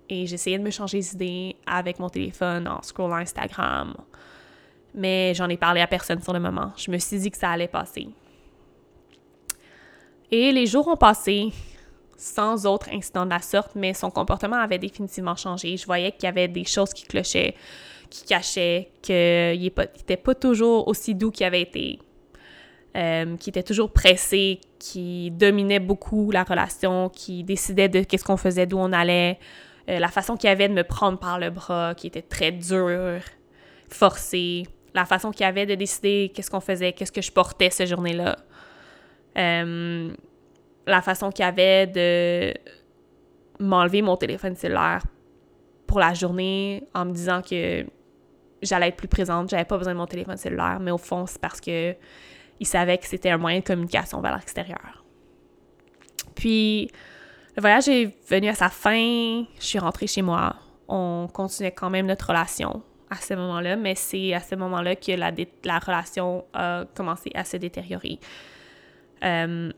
[0.09, 3.95] Et j'essayais de me changer d'idée avec mon téléphone en scrollant Instagram.
[4.95, 6.73] Mais j'en ai parlé à personne sur le moment.
[6.79, 8.09] Je me suis dit que ça allait passer.
[10.33, 11.51] Et les jours ont passé
[12.17, 15.77] sans autre incident de la sorte, mais son comportement avait définitivement changé.
[15.77, 17.55] Je voyais qu'il y avait des choses qui clochaient,
[18.09, 21.99] qui cachaient, qu'il n'était pas toujours aussi doux qu'il avait été.
[22.97, 28.37] Euh, qui était toujours pressé, qui dominait beaucoup la relation, qui décidait de qu'est-ce qu'on
[28.37, 29.39] faisait, d'où on allait,
[29.89, 33.23] euh, la façon qu'il avait de me prendre par le bras, qui était très dure,
[33.89, 34.65] forcée,
[34.95, 38.37] la façon qu'il avait de décider qu'est-ce qu'on faisait, qu'est-ce que je portais cette journée-là,
[39.37, 40.13] euh,
[40.87, 42.55] la façon qu'il avait de
[43.59, 45.03] m'enlever mon téléphone cellulaire
[45.87, 47.85] pour la journée en me disant que
[48.63, 51.41] j'allais être plus présente, j'avais pas besoin de mon téléphone cellulaire, mais au fond, c'est
[51.41, 51.95] parce que
[52.61, 55.05] il savait que c'était un moyen de communication vers l'extérieur.
[56.35, 56.91] Puis,
[57.57, 60.57] le voyage est venu à sa fin, je suis rentrée chez moi.
[60.89, 65.13] On continuait quand même notre relation à ce moment-là, mais c'est à ce moment-là que
[65.13, 68.19] la, relation a commencé à se détériorer.
[69.23, 69.71] Euh,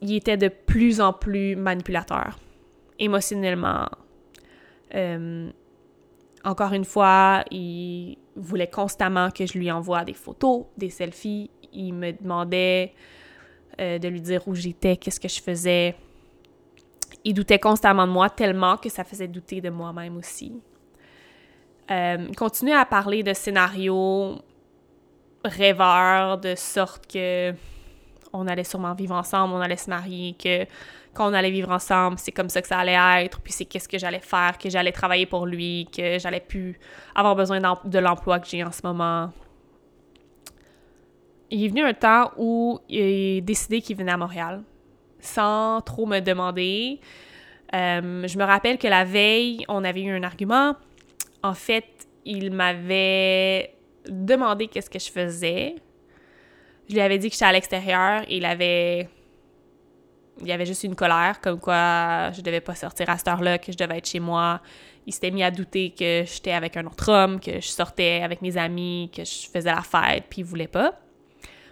[0.00, 2.38] il était de plus en plus manipulateur,
[2.98, 3.88] émotionnellement.
[4.94, 5.50] Euh,
[6.44, 11.92] encore une fois, il voulait constamment que je lui envoie des photos, des selfies, il
[11.92, 12.92] me demandait
[13.80, 15.94] euh, de lui dire où j'étais, qu'est-ce que je faisais.
[17.24, 20.52] Il doutait constamment de moi tellement que ça faisait douter de moi-même aussi.
[21.90, 24.38] Il continuait à parler de scénarios
[25.44, 27.54] rêveurs, de sorte que
[28.32, 30.64] on allait sûrement vivre ensemble, on allait se marier, que
[31.14, 33.88] quand on allait vivre ensemble, c'est comme ça que ça allait être, puis c'est qu'est-ce
[33.88, 36.78] que j'allais faire, que j'allais travailler pour lui, que j'allais plus
[37.14, 39.30] avoir besoin de l'emploi que j'ai en ce moment,
[41.52, 44.62] il est venu un temps où il a décidé qu'il venait à Montréal
[45.20, 46.98] sans trop me demander.
[47.74, 50.76] Euh, je me rappelle que la veille, on avait eu un argument.
[51.42, 53.74] En fait, il m'avait
[54.08, 55.76] demandé qu'est-ce que je faisais.
[56.92, 59.08] Je lui avais dit que j'étais à l'extérieur et il avait
[60.42, 63.72] il avait juste une colère, comme quoi je devais pas sortir à cette heure-là, que
[63.72, 64.60] je devais être chez moi.
[65.06, 68.42] Il s'était mis à douter que j'étais avec un autre homme, que je sortais avec
[68.42, 71.00] mes amis, que je faisais la fête, puis il voulait pas.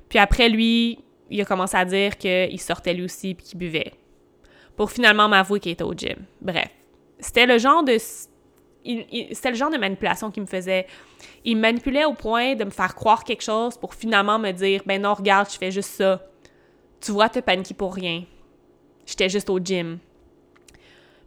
[0.08, 3.92] Puis après, lui, il a commencé à dire qu'il sortait lui aussi puis qu'il buvait.
[4.74, 6.24] Pour finalement m'avouer qu'il était au gym.
[6.40, 6.70] Bref.
[7.18, 7.98] C'était le genre de.
[8.84, 10.86] C'était le genre de manipulation qui me faisait.
[11.44, 14.82] Il me manipulait au point de me faire croire quelque chose pour finalement me dire
[14.86, 16.22] Ben non, regarde, je fais juste ça.
[17.00, 18.24] Tu vois, te paniquer pour rien.
[19.06, 19.98] J'étais juste au gym.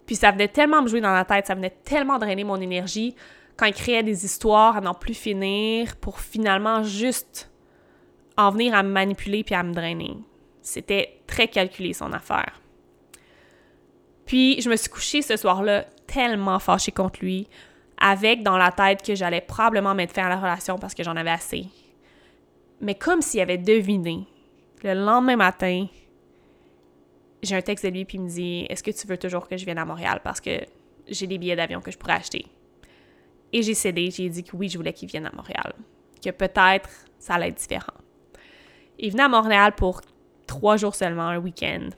[0.06, 3.16] Puis ça venait tellement me jouer dans la tête, ça venait tellement drainer mon énergie
[3.56, 7.52] quand il créait des histoires à n'en plus finir pour finalement juste
[8.36, 10.18] en venir à me manipuler puis à me drainer.
[10.62, 12.60] C'était très calculé son affaire.
[14.26, 17.48] Puis je me suis couchée ce soir-là tellement fâchée contre lui,
[17.98, 21.16] avec dans la tête que j'allais probablement mettre fin à la relation parce que j'en
[21.16, 21.66] avais assez.
[22.82, 24.28] Mais comme s'il avait deviné,
[24.84, 25.88] le lendemain matin,
[27.42, 29.58] j'ai un texte de lui puis il me dit Est-ce que tu veux toujours que
[29.58, 30.52] je vienne à Montréal parce que
[31.08, 32.46] j'ai des billets d'avion que je pourrais acheter
[33.52, 35.74] Et j'ai cédé, j'ai dit que oui, je voulais qu'il vienne à Montréal,
[36.24, 37.94] que peut-être ça allait être différent.
[39.00, 40.02] Il venait à Montréal pour
[40.46, 41.90] trois jours seulement, un week-end.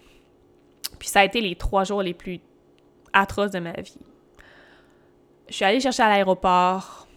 [0.99, 2.39] Puis ça a été les trois jours les plus
[3.15, 3.97] atroces de ma vie.
[5.49, 7.07] Je suis allée chercher à l'aéroport,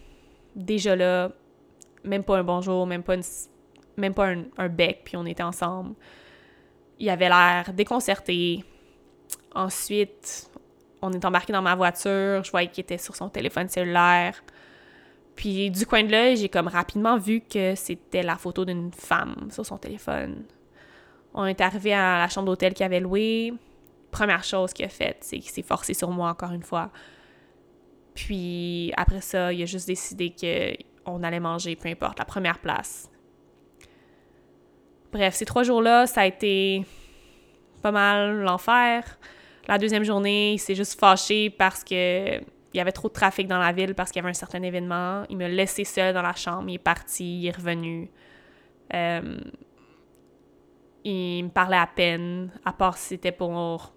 [0.55, 1.31] déjà là,
[2.03, 3.15] même pas un bonjour, même pas,
[3.97, 5.95] même pas un, bec, puis on était ensemble.
[6.99, 8.63] il avait l'air déconcerté.
[9.53, 10.49] Ensuite,
[11.01, 14.41] on est embarqué dans ma voiture, je voyais qu'il était sur son téléphone cellulaire.
[15.35, 19.47] Puis du coin de l'œil, j'ai comme rapidement vu que c'était la photo d'une femme
[19.51, 20.43] sur son téléphone.
[21.33, 23.53] On est arrivé à la chambre d'hôtel qu'il avait louée.
[24.11, 26.91] Première chose qu'il a faite, c'est qu'il s'est forcé sur moi encore une fois.
[28.13, 30.33] Puis après ça, il a juste décidé
[31.05, 33.09] qu'on allait manger, peu importe, la première place.
[35.11, 36.85] Bref, ces trois jours-là, ça a été
[37.81, 39.17] pas mal l'enfer.
[39.67, 42.39] La deuxième journée, il s'est juste fâché parce que
[42.73, 44.61] il y avait trop de trafic dans la ville parce qu'il y avait un certain
[44.61, 45.23] événement.
[45.29, 48.11] Il m'a laissé seul dans la chambre, il est parti, il est revenu.
[48.93, 49.39] Euh,
[51.03, 53.93] il me parlait à peine, à part si c'était pour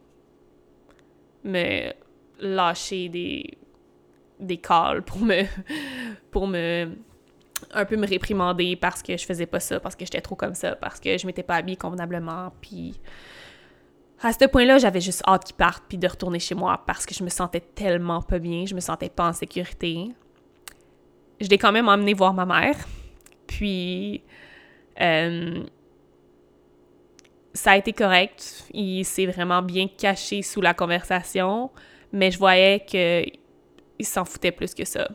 [1.44, 1.92] me
[2.40, 3.58] lâcher des,
[4.40, 5.44] des calls, pour me,
[6.30, 6.90] pour me
[7.72, 10.54] un peu me réprimander parce que je faisais pas ça, parce que j'étais trop comme
[10.54, 13.00] ça, parce que je m'étais pas habillée convenablement, puis
[14.20, 17.14] à ce point-là, j'avais juste hâte qu'il parte puis de retourner chez moi parce que
[17.14, 20.08] je me sentais tellement pas bien, je me sentais pas en sécurité.
[21.40, 22.76] Je l'ai quand même emmené voir ma mère,
[23.48, 24.22] puis
[25.00, 25.64] euh,
[27.54, 28.64] ça a été correct.
[28.72, 31.70] Il s'est vraiment bien caché sous la conversation,
[32.12, 33.24] mais je voyais que
[33.98, 35.08] il s'en foutait plus que ça.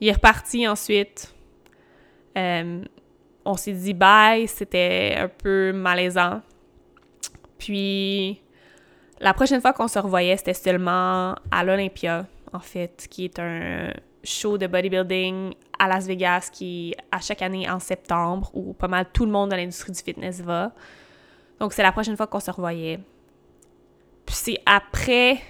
[0.00, 1.34] Il est reparti ensuite.
[2.36, 2.82] Euh,
[3.44, 6.42] on s'est dit bye, c'était un peu malaisant.
[7.58, 8.40] Puis
[9.20, 13.92] la prochaine fois qu'on se revoyait, c'était seulement à l'Olympia, en fait, qui est un
[14.24, 19.06] show de bodybuilding à Las Vegas qui à chaque année en septembre où pas mal
[19.12, 20.72] tout le monde dans l'industrie du fitness va.
[21.58, 23.00] Donc c'est la prochaine fois qu'on se revoyait.
[24.26, 25.40] Puis c'est après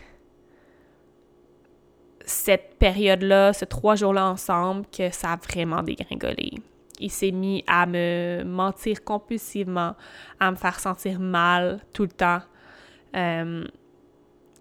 [2.24, 6.52] cette période-là, ces trois jours-là ensemble, que ça a vraiment dégringolé.
[7.00, 9.96] Il s'est mis à me mentir compulsivement,
[10.38, 12.40] à me faire sentir mal tout le temps.
[13.16, 13.64] Euh,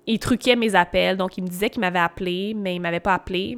[0.08, 3.14] il truquait mes appels, donc il me disait qu'il m'avait appelé, mais il m'avait pas
[3.14, 3.58] appelé.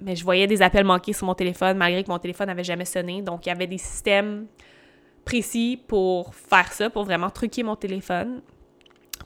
[0.00, 2.84] Mais je voyais des appels manqués sur mon téléphone, malgré que mon téléphone n'avait jamais
[2.84, 3.22] sonné.
[3.22, 4.46] Donc il y avait des systèmes
[5.24, 8.40] précis pour faire ça, pour vraiment truquer mon téléphone,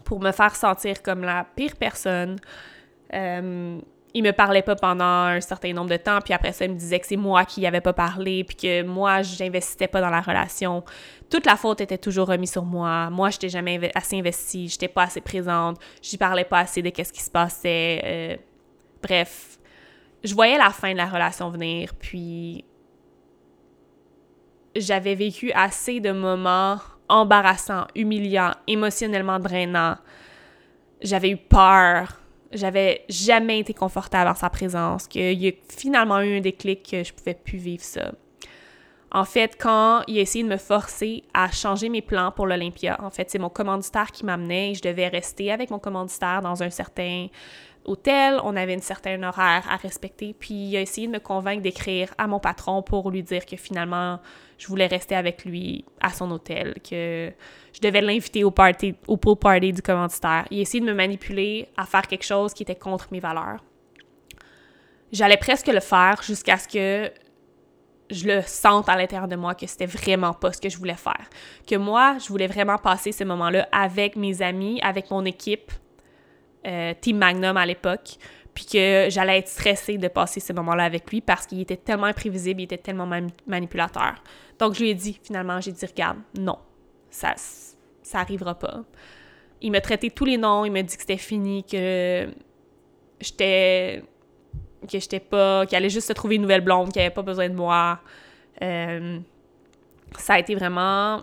[0.05, 2.37] pour me faire sentir comme la pire personne.
[3.15, 3.79] Euh,
[4.15, 6.77] il me parlait pas pendant un certain nombre de temps, puis après ça, il me
[6.77, 10.11] disait que c'est moi qui n'y avais pas parlé, puis que moi, j'investissais pas dans
[10.11, 10.85] la relation.
[11.31, 13.09] Toute la faute était toujours remise sur moi.
[13.11, 17.13] Moi, j'étais jamais assez investie, j'étais pas assez présente, j'y parlais pas assez de qu'est-ce
[17.13, 18.03] qui se passait.
[18.05, 18.37] Euh,
[19.03, 19.59] bref,
[20.25, 22.65] je voyais la fin de la relation venir, puis
[24.77, 29.97] j'avais vécu assez de moments embarrassants, humiliants, émotionnellement drainants.
[31.03, 36.39] J'avais eu peur j'avais jamais été confortable en sa présence, qu'il y a finalement eu
[36.39, 38.13] un déclic que je pouvais plus vivre ça.
[39.11, 42.97] En fait, quand il a essayé de me forcer à changer mes plans pour l'Olympia,
[43.03, 46.63] en fait, c'est mon commanditaire qui m'amenait et je devais rester avec mon commanditaire dans
[46.63, 47.29] un certain
[47.85, 51.63] hôtel, on avait une certaine horaire à respecter, puis il a essayé de me convaincre
[51.63, 54.21] d'écrire à mon patron pour lui dire que finalement,
[54.59, 57.33] je voulais rester avec lui à son hôtel, que
[57.73, 60.47] je devais l'inviter au party, au pool party du commanditaire.
[60.51, 63.65] Il a essayé de me manipuler à faire quelque chose qui était contre mes valeurs.
[65.11, 67.13] J'allais presque le faire jusqu'à ce que
[68.13, 70.95] je le sente à l'intérieur de moi que c'était vraiment pas ce que je voulais
[70.95, 71.29] faire.
[71.67, 75.73] Que moi, je voulais vraiment passer ce moment-là avec mes amis, avec mon équipe,
[76.67, 78.17] euh, Team Magnum à l'époque,
[78.55, 82.07] puis que j'allais être stressée de passer ce moment-là avec lui parce qu'il était tellement
[82.07, 83.09] imprévisible, il était tellement
[83.47, 84.15] manipulateur.
[84.59, 86.59] Donc, je lui ai dit, finalement, j'ai dit, regarde, non,
[87.11, 87.35] ça,
[88.03, 88.83] ça arrivera pas.
[89.61, 92.29] Il m'a traité tous les noms, il m'a dit que c'était fini, que
[93.21, 94.03] j'étais
[94.83, 97.49] que j'étais pas, qu'il allait juste se trouver une nouvelle blonde, qu'il avait pas besoin
[97.49, 98.01] de moi.
[98.63, 99.19] Euh,
[100.19, 101.23] ça a été vraiment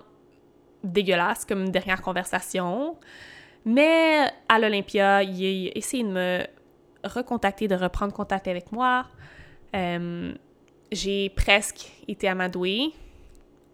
[0.83, 2.97] dégueulasse comme dernière conversation.
[3.65, 6.45] Mais à l'Olympia, il a de me
[7.03, 9.05] recontacter, de reprendre contact avec moi.
[9.75, 10.33] Euh,
[10.91, 12.91] j'ai presque été amadouée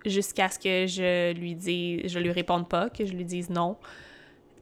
[0.06, 3.78] jusqu'à ce que je lui dise, je lui réponde pas, que je lui dise non.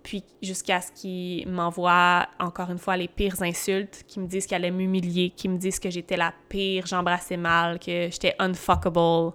[0.04, 4.56] Puis jusqu'à ce qu'il m'envoie encore une fois les pires insultes, qu'il me dise qu'il
[4.56, 9.32] allait m'humilier, qu'il me dise que j'étais la pire, j'embrassais mal, que j'étais unfuckable,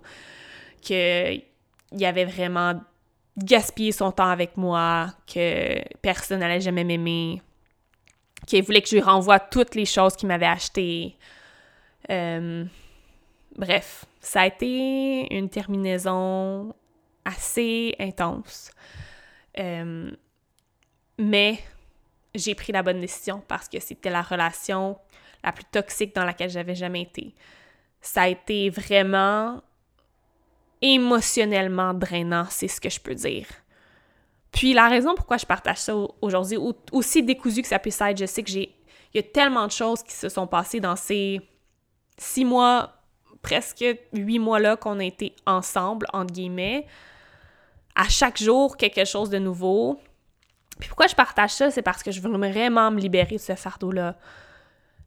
[0.83, 1.43] qu'il
[1.93, 2.75] y avait vraiment
[3.39, 7.43] gaspiller son temps avec moi, que personne n'allait jamais m'aimer,
[8.47, 11.17] qu'il voulait que je lui renvoie toutes les choses qu'il m'avait achetées.
[12.11, 12.65] Euh,
[13.57, 16.75] bref, ça a été une terminaison
[17.25, 18.71] assez intense.
[19.59, 20.11] Euh,
[21.19, 21.59] mais
[22.35, 24.99] j'ai pris la bonne décision parce que c'était la relation
[25.45, 27.35] la plus toxique dans laquelle j'avais jamais été.
[28.01, 29.63] Ça a été vraiment
[30.83, 33.47] émotionnellement drainant, c'est ce que je peux dire.
[34.53, 36.59] Puis la raison pourquoi je partage ça aujourd'hui,
[36.93, 38.75] aussi décousu que ça puisse être, je sais que j'ai.
[39.13, 41.41] Il y a tellement de choses qui se sont passées dans ces
[42.17, 42.93] six mois,
[43.43, 46.87] presque huit mois-là qu'on a été ensemble, entre guillemets.
[47.95, 50.01] À chaque jour, quelque chose de nouveau.
[50.79, 53.55] Puis pourquoi je partage ça, c'est parce que je veux vraiment me libérer de ce
[53.55, 54.17] fardeau-là.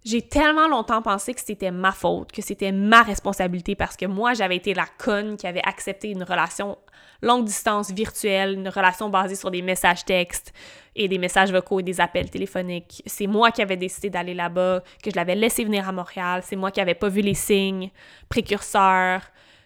[0.04, 4.34] J'ai tellement longtemps pensé que c'était ma faute, que c'était ma responsabilité parce que moi,
[4.34, 6.78] j'avais été la conne qui avait accepté une relation
[7.22, 10.54] longue distance virtuelle, une relation basée sur des messages textes
[10.96, 13.04] et des messages vocaux et des appels téléphoniques.
[13.06, 16.42] C'est moi qui avais décidé d'aller là-bas, que je l'avais laissé venir à Montréal.
[16.44, 17.92] C'est moi qui n'avais pas vu les signes
[18.28, 19.22] précurseurs,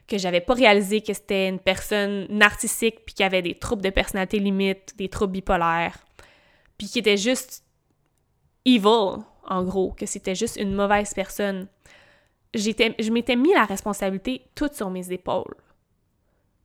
[0.05, 3.89] que j'avais pas réalisé que c'était une personne narcissique puis qui avait des troubles de
[3.89, 5.97] personnalité limite, des troubles bipolaires,
[6.77, 7.63] puis qui était juste
[8.65, 11.67] evil en gros, que c'était juste une mauvaise personne.
[12.53, 15.55] Je m'étais mis la responsabilité toute sur mes épaules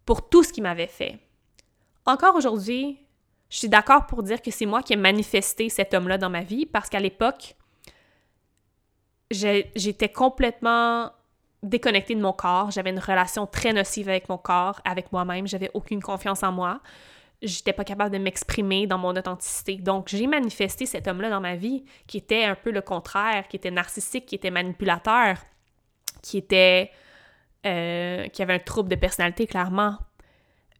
[0.07, 1.19] pour tout ce qu'il m'avait fait.
[2.07, 2.99] Encore aujourd'hui,
[3.49, 6.43] je suis d'accord pour dire que c'est moi qui ai manifesté cet homme-là dans ma
[6.43, 7.57] vie parce qu'à l'époque,
[9.31, 11.11] j'étais complètement
[11.63, 12.71] déconnectée de mon corps.
[12.71, 15.47] J'avais une relation très nocive avec mon corps, avec moi-même.
[15.47, 16.81] J'avais aucune confiance en moi
[17.43, 19.77] j'étais pas capable de m'exprimer dans mon authenticité.
[19.77, 23.57] Donc, j'ai manifesté cet homme-là dans ma vie qui était un peu le contraire, qui
[23.57, 25.39] était narcissique, qui était manipulateur,
[26.23, 26.91] qui était.
[27.67, 29.99] Euh, qui avait un trouble de personnalité, clairement.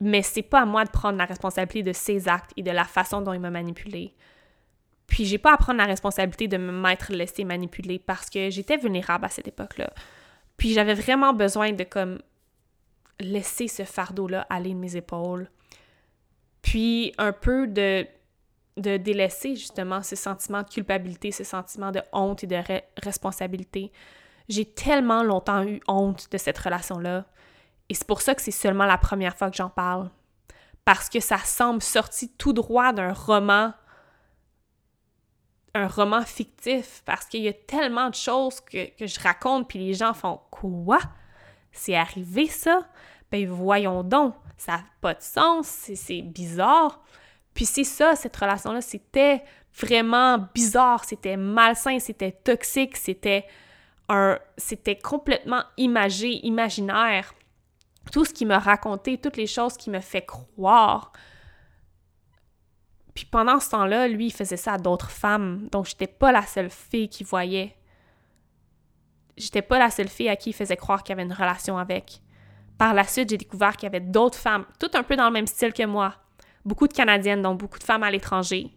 [0.01, 2.85] Mais c'est pas à moi de prendre la responsabilité de ses actes et de la
[2.85, 4.15] façon dont il m'a manipulé.
[5.07, 9.27] Puis j'ai pas à prendre la responsabilité de m'être laissé manipuler parce que j'étais vulnérable
[9.27, 9.93] à cette époque-là.
[10.57, 12.19] Puis j'avais vraiment besoin de comme
[13.19, 15.51] laisser ce fardeau-là aller de mes épaules
[16.63, 18.07] puis un peu de,
[18.77, 22.59] de délaisser justement ce sentiment de culpabilité, ce sentiment de honte et de
[23.03, 23.93] responsabilité.
[24.49, 27.25] J'ai tellement longtemps eu honte de cette relation-là.
[27.89, 30.11] Et c'est pour ça que c'est seulement la première fois que j'en parle.
[30.85, 33.73] Parce que ça semble sorti tout droit d'un roman,
[35.75, 37.03] un roman fictif.
[37.05, 40.41] Parce qu'il y a tellement de choses que, que je raconte, puis les gens font
[40.51, 40.99] Quoi?
[41.73, 42.89] C'est arrivé ça?
[43.31, 47.01] Ben voyons donc ça n'a pas de sens, c'est bizarre.
[47.55, 49.43] Puis c'est ça, cette relation-là, c'était
[49.75, 53.47] vraiment bizarre, c'était malsain, c'était toxique, c'était
[54.11, 54.39] un...
[54.59, 57.33] c'était complètement imagé, imaginaire.
[58.13, 61.13] Tout ce qui me racontait, toutes les choses qui me fait croire.
[63.15, 65.69] Puis pendant ce temps-là, lui, il faisait ça à d'autres femmes.
[65.73, 67.75] Donc, j'étais pas la seule fille qui voyait.
[69.39, 72.21] J'étais pas la seule fille à qui il faisait croire qu'il avait une relation avec.
[72.81, 75.33] Par la suite, j'ai découvert qu'il y avait d'autres femmes, toutes un peu dans le
[75.33, 76.15] même style que moi.
[76.65, 78.71] Beaucoup de Canadiennes, donc beaucoup de femmes à l'étranger.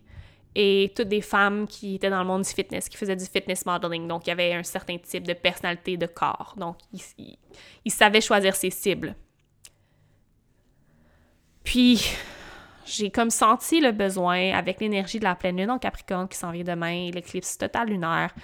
[0.55, 3.65] Et toutes des femmes qui étaient dans le monde du fitness, qui faisaient du fitness
[3.65, 4.05] modeling.
[4.09, 6.53] Donc, il y avait un certain type de personnalité de corps.
[6.57, 9.15] Donc, ils savaient choisir ses cibles.
[11.63, 12.05] Puis,
[12.85, 16.51] j'ai comme senti le besoin, avec l'énergie de la pleine lune en Capricorne qui s'en
[16.51, 18.35] vient demain, l'éclipse totale lunaire,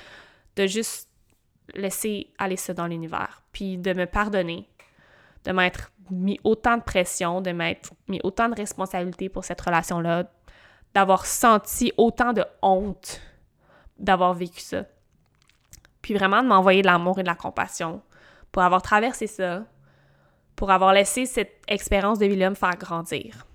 [0.56, 1.10] de juste
[1.76, 3.44] laisser aller ça dans l'univers.
[3.52, 4.70] Puis de me pardonner
[5.46, 10.26] de m'être mis autant de pression, de m'être mis autant de responsabilité pour cette relation-là,
[10.94, 13.22] d'avoir senti autant de honte
[14.00, 14.86] d'avoir vécu ça.
[16.02, 18.02] Puis vraiment de m'envoyer de l'amour et de la compassion
[18.52, 19.66] pour avoir traversé ça,
[20.56, 23.46] pour avoir laissé cette expérience de vie-là me faire grandir.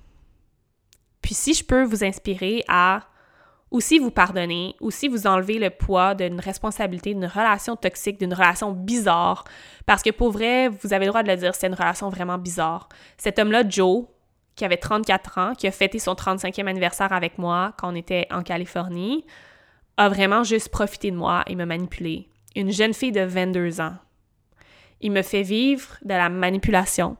[1.22, 3.00] Puis si je peux vous inspirer à
[3.74, 8.20] ou si vous pardonnez, ou si vous enlevez le poids d'une responsabilité, d'une relation toxique,
[8.20, 9.42] d'une relation bizarre.
[9.84, 12.38] Parce que pour vrai, vous avez le droit de le dire, c'est une relation vraiment
[12.38, 12.88] bizarre.
[13.18, 14.04] Cet homme-là, Joe,
[14.54, 18.28] qui avait 34 ans, qui a fêté son 35e anniversaire avec moi quand on était
[18.30, 19.26] en Californie,
[19.96, 22.28] a vraiment juste profité de moi et me manipulé.
[22.54, 23.96] Une jeune fille de 22 ans.
[25.00, 27.16] Il me fait vivre de la manipulation,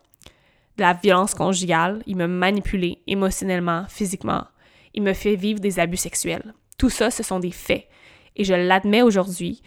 [0.77, 2.05] de la violence conjugale.
[2.07, 4.45] Il me manipulé émotionnellement, physiquement
[4.95, 6.55] il me fait vivre des abus sexuels.
[6.78, 7.88] Tout ça, ce sont des faits.
[8.36, 9.62] Et je l'admets aujourd'hui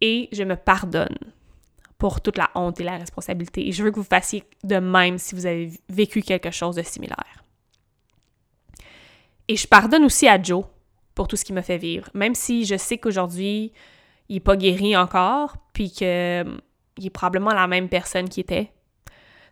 [0.00, 1.16] et je me pardonne
[1.98, 3.66] pour toute la honte et la responsabilité.
[3.66, 6.82] Et je veux que vous fassiez de même si vous avez vécu quelque chose de
[6.82, 7.44] similaire.
[9.48, 10.64] Et je pardonne aussi à Joe
[11.14, 13.72] pour tout ce qu'il me fait vivre, même si je sais qu'aujourd'hui,
[14.28, 18.70] il n'est pas guéri encore, puis qu'il est probablement la même personne qu'il était.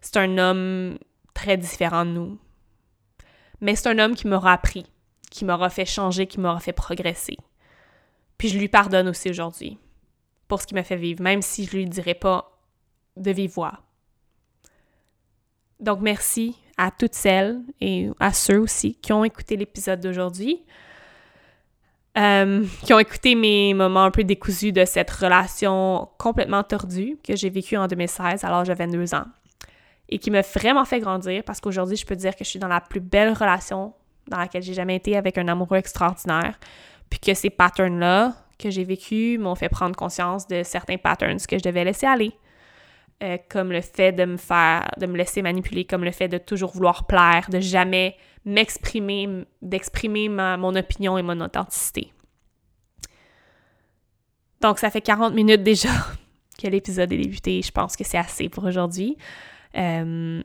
[0.00, 0.98] C'est un homme
[1.32, 2.38] très différent de nous.
[3.60, 4.84] Mais c'est un homme qui m'aura appris
[5.34, 7.36] qui m'aura fait changer, qui m'aura fait progresser.
[8.38, 9.78] Puis je lui pardonne aussi aujourd'hui
[10.46, 12.52] pour ce qu'il m'a fait vivre, même si je lui dirais pas
[13.16, 13.80] de vive voix.
[15.80, 20.62] Donc merci à toutes celles et à ceux aussi qui ont écouté l'épisode d'aujourd'hui,
[22.16, 27.34] euh, qui ont écouté mes moments un peu décousus de cette relation complètement tordue que
[27.34, 29.24] j'ai vécue en 2016 alors j'avais 22 ans
[30.08, 32.68] et qui m'a vraiment fait grandir parce qu'aujourd'hui je peux dire que je suis dans
[32.68, 33.94] la plus belle relation
[34.28, 36.58] dans laquelle j'ai jamais été avec un amoureux extraordinaire,
[37.10, 41.58] puis que ces patterns-là que j'ai vécus m'ont fait prendre conscience de certains patterns que
[41.58, 42.32] je devais laisser aller.
[43.22, 46.36] Euh, comme le fait de me faire, de me laisser manipuler, comme le fait de
[46.36, 52.12] toujours vouloir plaire, de jamais m'exprimer, d'exprimer mon opinion et mon authenticité.
[54.60, 55.90] Donc, ça fait 40 minutes déjà
[56.62, 57.62] que l'épisode est débuté.
[57.62, 59.16] Je pense que c'est assez pour aujourd'hui.
[59.76, 60.42] Euh,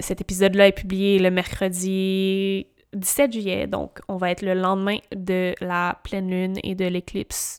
[0.00, 5.54] cet épisode-là est publié le mercredi 17 juillet, donc on va être le lendemain de
[5.60, 7.58] la pleine lune et de l'éclipse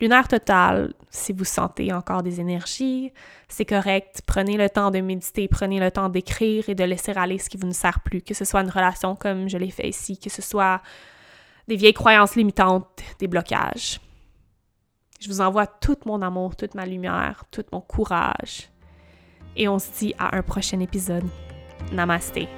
[0.00, 0.94] lunaire totale.
[1.10, 3.12] Si vous sentez encore des énergies,
[3.48, 4.22] c'est correct.
[4.26, 7.56] Prenez le temps de méditer, prenez le temps d'écrire et de laisser aller ce qui
[7.56, 10.30] vous ne sert plus, que ce soit une relation comme je l'ai fait ici, que
[10.30, 10.82] ce soit
[11.66, 14.00] des vieilles croyances limitantes, des blocages.
[15.20, 18.70] Je vous envoie tout mon amour, toute ma lumière, tout mon courage.
[19.56, 21.24] Et on se dit à un prochain épisode.
[21.92, 22.48] Namaste.